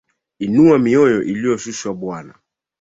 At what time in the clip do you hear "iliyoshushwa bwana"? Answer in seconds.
1.29-2.33